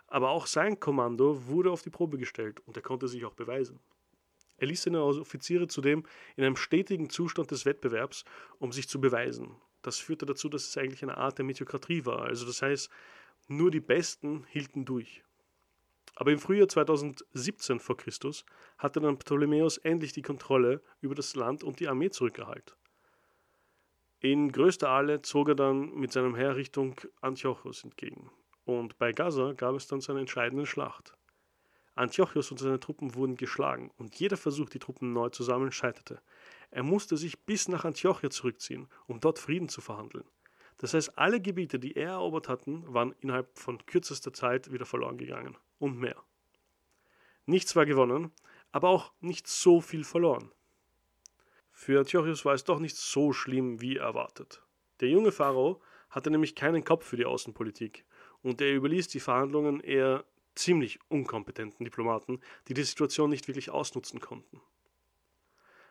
Aber 0.07 0.31
auch 0.31 0.47
sein 0.47 0.81
Kommando 0.81 1.47
wurde 1.47 1.71
auf 1.71 1.81
die 1.81 1.89
Probe 1.89 2.17
gestellt 2.17 2.59
und 2.65 2.75
er 2.75 2.83
konnte 2.83 3.07
sich 3.07 3.23
auch 3.23 3.33
beweisen. 3.33 3.79
Er 4.57 4.67
ließ 4.67 4.83
seine 4.83 5.03
Offiziere 5.03 5.67
zudem 5.67 6.03
in 6.35 6.43
einem 6.43 6.55
stetigen 6.55 7.09
Zustand 7.09 7.51
des 7.51 7.65
Wettbewerbs, 7.65 8.23
um 8.59 8.71
sich 8.71 8.87
zu 8.87 9.01
beweisen, 9.01 9.55
das 9.83 9.99
führte 9.99 10.25
dazu, 10.25 10.49
dass 10.49 10.67
es 10.67 10.77
eigentlich 10.77 11.03
eine 11.03 11.17
Art 11.17 11.37
der 11.37 11.45
Meteokratie 11.45 12.05
war. 12.05 12.23
Also 12.23 12.45
das 12.47 12.61
heißt, 12.61 12.89
nur 13.47 13.69
die 13.69 13.81
Besten 13.81 14.45
hielten 14.49 14.85
durch. 14.85 15.23
Aber 16.15 16.31
im 16.31 16.39
Frühjahr 16.39 16.69
2017 16.69 17.79
vor 17.79 17.97
Christus 17.97 18.45
hatte 18.77 19.01
dann 19.01 19.19
Ptolemäus 19.19 19.77
endlich 19.77 20.13
die 20.13 20.21
Kontrolle 20.21 20.81
über 21.01 21.15
das 21.15 21.35
Land 21.35 21.63
und 21.63 21.79
die 21.79 21.87
Armee 21.87 22.09
zurückerhalten. 22.09 22.75
In 24.19 24.53
größter 24.53 24.89
Aale 24.89 25.21
zog 25.21 25.49
er 25.49 25.55
dann 25.55 25.93
mit 25.95 26.13
seinem 26.13 26.35
Heer 26.35 26.55
Richtung 26.55 26.95
Antiochus 27.19 27.83
entgegen. 27.83 28.31
Und 28.63 28.97
bei 28.97 29.11
Gaza 29.11 29.51
gab 29.51 29.75
es 29.75 29.87
dann 29.87 29.99
seine 29.99 30.21
entscheidende 30.21 30.65
Schlacht. 30.65 31.17
Antiochus 31.95 32.49
und 32.51 32.57
seine 32.57 32.79
Truppen 32.79 33.15
wurden 33.15 33.35
geschlagen 33.35 33.91
und 33.97 34.15
jeder 34.15 34.37
Versuch, 34.37 34.69
die 34.69 34.79
Truppen 34.79 35.13
neu 35.13 35.29
zu 35.29 35.43
sammeln, 35.43 35.71
scheiterte. 35.71 36.21
Er 36.71 36.83
musste 36.83 37.17
sich 37.17 37.39
bis 37.45 37.67
nach 37.67 37.85
Antiochia 37.85 38.29
zurückziehen, 38.29 38.87
um 39.05 39.19
dort 39.19 39.37
Frieden 39.37 39.69
zu 39.69 39.79
verhandeln. 39.81 40.25
Das 40.77 40.93
heißt, 40.93 41.17
alle 41.17 41.39
Gebiete, 41.39 41.79
die 41.79 41.95
er 41.95 42.11
erobert 42.11 42.49
hatten, 42.49 42.91
waren 42.91 43.13
innerhalb 43.21 43.57
von 43.57 43.85
kürzester 43.85 44.33
Zeit 44.33 44.71
wieder 44.71 44.85
verloren 44.85 45.17
gegangen 45.17 45.55
und 45.77 45.99
mehr. 45.99 46.21
Nichts 47.45 47.75
war 47.75 47.85
gewonnen, 47.85 48.31
aber 48.71 48.89
auch 48.89 49.11
nicht 49.19 49.47
so 49.47 49.81
viel 49.81 50.03
verloren. 50.03 50.51
Für 51.71 51.99
Antiochus 51.99 52.43
war 52.45 52.53
es 52.53 52.63
doch 52.63 52.79
nicht 52.79 52.95
so 52.95 53.33
schlimm 53.33 53.81
wie 53.81 53.97
erwartet. 53.97 54.63
Der 54.99 55.09
junge 55.09 55.31
Pharao 55.31 55.81
hatte 56.09 56.31
nämlich 56.31 56.55
keinen 56.55 56.83
Kopf 56.83 57.05
für 57.05 57.17
die 57.17 57.25
Außenpolitik 57.25 58.05
und 58.41 58.61
er 58.61 58.73
überließ 58.73 59.07
die 59.09 59.19
Verhandlungen 59.19 59.79
eher 59.79 60.23
ziemlich 60.55 60.99
unkompetenten 61.09 61.83
Diplomaten, 61.83 62.39
die 62.67 62.73
die 62.73 62.83
Situation 62.83 63.29
nicht 63.29 63.47
wirklich 63.47 63.69
ausnutzen 63.69 64.19
konnten. 64.19 64.61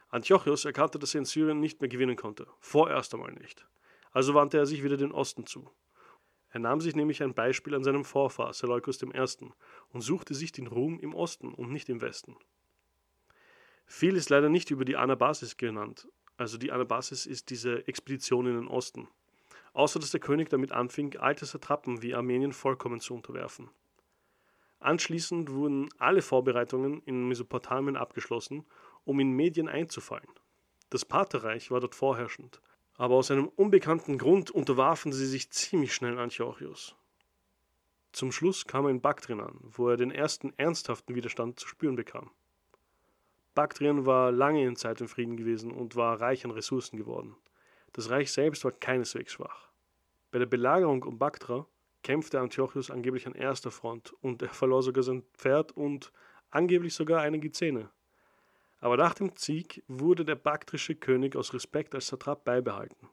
Antiochus 0.09 0.65
erkannte, 0.65 0.99
dass 0.99 1.15
er 1.15 1.21
in 1.21 1.25
Syrien 1.25 1.61
nicht 1.61 1.81
mehr 1.81 1.89
gewinnen 1.89 2.17
konnte, 2.17 2.47
vorerst 2.61 3.15
einmal 3.15 3.33
nicht. 3.33 3.67
Also 4.11 4.35
wandte 4.35 4.59
er 4.59 4.67
sich 4.67 4.83
wieder 4.83 4.99
den 4.99 5.13
Osten 5.13 5.47
zu. 5.47 5.71
Er 6.51 6.61
nahm 6.61 6.83
sich 6.83 6.95
nämlich 6.95 7.23
ein 7.23 7.33
Beispiel 7.33 7.75
an 7.75 7.83
seinem 7.83 8.05
Vorfahr 8.05 8.53
Seleukos 8.53 9.03
I. 9.03 9.09
und 9.89 10.01
suchte 10.03 10.35
sich 10.35 10.53
den 10.53 10.67
Ruhm 10.67 11.01
im 11.01 11.15
Osten 11.15 11.55
und 11.55 11.73
nicht 11.73 11.89
im 11.89 12.03
Westen. 12.03 12.37
Viel 13.87 14.17
ist 14.17 14.29
leider 14.29 14.51
nicht 14.51 14.71
über 14.71 14.85
die 14.85 14.97
Anabasis 14.97 15.57
genannt. 15.57 16.09
Also 16.37 16.59
die 16.59 16.73
Anabasis 16.73 17.25
ist 17.25 17.49
diese 17.49 17.87
Expedition 17.89 18.47
in 18.47 18.55
den 18.55 18.69
Osten. 18.69 19.09
Außer 19.73 19.99
dass 19.99 20.11
der 20.11 20.21
König 20.21 20.51
damit 20.51 20.73
anfing, 20.73 21.17
alte 21.17 21.47
Satrapen 21.47 22.03
wie 22.03 22.15
Armenien 22.15 22.53
vollkommen 22.53 23.01
zu 23.01 23.15
unterwerfen. 23.15 23.71
Anschließend 24.83 25.53
wurden 25.53 25.89
alle 25.99 26.23
Vorbereitungen 26.23 27.03
in 27.05 27.29
Mesopotamien 27.29 27.97
abgeschlossen 27.97 28.67
um 29.05 29.21
in 29.21 29.31
Medien 29.31 29.69
einzufallen. 29.69 30.29
Das 30.91 31.05
Partherreich 31.05 31.71
war 31.71 31.81
dort 31.81 31.95
vorherrschend, 31.95 32.61
aber 32.95 33.15
aus 33.15 33.31
einem 33.31 33.49
unbekannten 33.49 34.19
Grund 34.19 34.51
unterwarfen 34.51 35.13
sie 35.13 35.27
sich 35.27 35.51
ziemlich 35.51 35.95
schnell 35.95 36.19
Antiochus. 36.19 36.95
Zum 38.13 38.31
Schluss 38.31 38.67
kam 38.67 38.85
er 38.85 38.91
in 38.91 39.01
Baktrien 39.01 39.41
an, 39.41 39.59
wo 39.63 39.89
er 39.89 39.97
den 39.97 40.11
ersten 40.11 40.53
ernsthaften 40.59 41.15
Widerstand 41.15 41.59
zu 41.59 41.67
spüren 41.67 41.97
bekam. 41.97 42.31
Baktrien 43.55 44.07
war 44.07 44.33
lange 44.33 44.65
in 44.65 44.77
Zeit 44.77 45.01
im 45.01 45.09
Frieden 45.09 45.37
gewesen 45.37 45.73
und 45.73 45.97
war 45.97 46.21
reich 46.21 46.45
an 46.45 46.51
Ressourcen 46.51 46.97
geworden. 46.97 47.37
Das 47.93 48.11
Reich 48.11 48.33
selbst 48.33 48.65
war 48.65 48.73
keineswegs 48.73 49.33
schwach. 49.33 49.71
Bei 50.31 50.39
der 50.39 50.47
Belagerung 50.47 51.03
um 51.05 51.19
Baktra 51.19 51.67
kämpfte 52.03 52.41
Antiochus 52.41 52.91
angeblich 52.91 53.27
an 53.27 53.35
erster 53.35 53.71
Front 53.71 54.13
und 54.21 54.43
er 54.43 54.51
verlor 54.51 54.83
sogar 54.83 55.03
sein 55.03 55.23
Pferd 55.35 55.73
und 55.73 56.13
angeblich 56.51 56.95
sogar 56.95 57.23
einige 57.23 57.51
Zähne. 57.51 57.91
Aber 58.81 58.97
nach 58.97 59.15
dem 59.15 59.31
Sieg 59.37 59.83
wurde 59.87 60.25
der 60.25 60.35
baktrische 60.35 60.95
König 60.95 61.37
aus 61.37 61.55
Respekt 61.55 61.95
als 61.95 62.09
Satrap 62.09 62.45
beibehalten. 62.45 63.09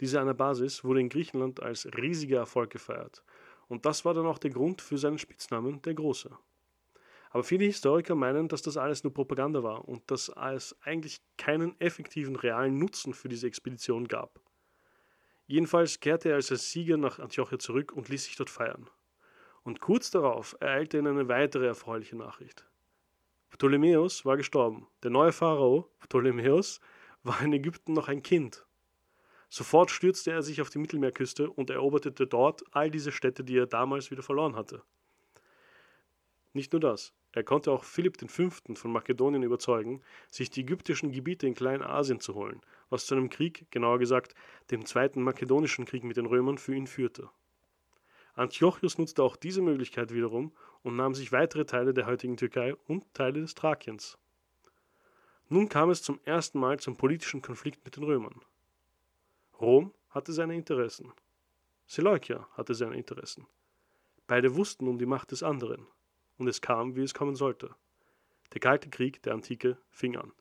Diese 0.00 0.20
Anabasis 0.20 0.84
wurde 0.84 1.00
in 1.00 1.08
Griechenland 1.08 1.62
als 1.62 1.86
riesiger 1.96 2.38
Erfolg 2.38 2.70
gefeiert 2.70 3.22
und 3.68 3.84
das 3.86 4.04
war 4.04 4.14
dann 4.14 4.26
auch 4.26 4.38
der 4.38 4.50
Grund 4.50 4.80
für 4.80 4.98
seinen 4.98 5.18
Spitznamen 5.18 5.80
der 5.82 5.94
Große. 5.94 6.30
Aber 7.30 7.44
viele 7.44 7.66
Historiker 7.66 8.14
meinen, 8.14 8.48
dass 8.48 8.62
das 8.62 8.78
alles 8.78 9.04
nur 9.04 9.12
Propaganda 9.12 9.62
war 9.62 9.86
und 9.86 10.10
dass 10.10 10.32
es 10.54 10.74
eigentlich 10.82 11.20
keinen 11.36 11.78
effektiven 11.78 12.36
realen 12.36 12.78
Nutzen 12.78 13.12
für 13.12 13.28
diese 13.28 13.46
Expedition 13.46 14.08
gab. 14.08 14.40
Jedenfalls 15.48 15.98
kehrte 15.98 16.28
er 16.28 16.34
als 16.36 16.48
Sieger 16.48 16.98
nach 16.98 17.18
Antiochia 17.18 17.58
zurück 17.58 17.92
und 17.92 18.10
ließ 18.10 18.24
sich 18.24 18.36
dort 18.36 18.50
feiern. 18.50 18.88
Und 19.62 19.80
kurz 19.80 20.10
darauf 20.10 20.54
ereilte 20.60 20.98
ihn 20.98 21.06
eine 21.06 21.26
weitere 21.28 21.66
erfreuliche 21.66 22.16
Nachricht. 22.16 22.66
Ptolemäus 23.48 24.26
war 24.26 24.36
gestorben. 24.36 24.86
Der 25.02 25.10
neue 25.10 25.32
Pharao, 25.32 25.90
Ptolemäus, 26.00 26.80
war 27.22 27.40
in 27.40 27.54
Ägypten 27.54 27.94
noch 27.94 28.08
ein 28.08 28.22
Kind. 28.22 28.66
Sofort 29.48 29.90
stürzte 29.90 30.30
er 30.32 30.42
sich 30.42 30.60
auf 30.60 30.68
die 30.68 30.78
Mittelmeerküste 30.78 31.48
und 31.48 31.70
eroberte 31.70 32.12
dort 32.12 32.62
all 32.72 32.90
diese 32.90 33.10
Städte, 33.10 33.42
die 33.42 33.56
er 33.56 33.66
damals 33.66 34.10
wieder 34.10 34.22
verloren 34.22 34.54
hatte. 34.54 34.82
Nicht 36.52 36.72
nur 36.72 36.80
das, 36.80 37.14
er 37.38 37.44
konnte 37.44 37.70
auch 37.70 37.84
Philipp 37.84 38.18
V. 38.28 38.50
von 38.74 38.90
Makedonien 38.90 39.44
überzeugen, 39.44 40.02
sich 40.28 40.50
die 40.50 40.62
ägyptischen 40.62 41.12
Gebiete 41.12 41.46
in 41.46 41.54
Kleinasien 41.54 42.18
zu 42.18 42.34
holen, 42.34 42.60
was 42.90 43.06
zu 43.06 43.14
einem 43.14 43.30
Krieg, 43.30 43.70
genauer 43.70 44.00
gesagt 44.00 44.34
dem 44.72 44.84
Zweiten 44.84 45.22
Makedonischen 45.22 45.84
Krieg 45.84 46.02
mit 46.02 46.16
den 46.16 46.26
Römern, 46.26 46.58
für 46.58 46.74
ihn 46.74 46.88
führte. 46.88 47.30
Antiochus 48.34 48.98
nutzte 48.98 49.22
auch 49.22 49.36
diese 49.36 49.62
Möglichkeit 49.62 50.12
wiederum 50.12 50.50
und 50.82 50.96
nahm 50.96 51.14
sich 51.14 51.30
weitere 51.30 51.64
Teile 51.64 51.94
der 51.94 52.06
heutigen 52.06 52.36
Türkei 52.36 52.74
und 52.88 53.04
Teile 53.14 53.40
des 53.40 53.54
Thrakiens. 53.54 54.18
Nun 55.48 55.68
kam 55.68 55.90
es 55.90 56.02
zum 56.02 56.18
ersten 56.24 56.58
Mal 56.58 56.80
zum 56.80 56.96
politischen 56.96 57.40
Konflikt 57.40 57.84
mit 57.84 57.94
den 57.94 58.02
Römern. 58.02 58.40
Rom 59.60 59.94
hatte 60.10 60.32
seine 60.32 60.56
Interessen. 60.56 61.12
Seleukia 61.86 62.48
hatte 62.54 62.74
seine 62.74 62.96
Interessen. 62.96 63.46
Beide 64.26 64.56
wussten 64.56 64.88
um 64.88 64.98
die 64.98 65.06
Macht 65.06 65.30
des 65.30 65.44
anderen. 65.44 65.86
Und 66.38 66.48
es 66.48 66.60
kam, 66.60 66.96
wie 66.96 67.02
es 67.02 67.14
kommen 67.14 67.36
sollte. 67.36 67.74
Der 68.54 68.60
Kalte 68.60 68.88
Krieg 68.88 69.22
der 69.22 69.34
Antike 69.34 69.76
fing 69.90 70.16
an. 70.16 70.32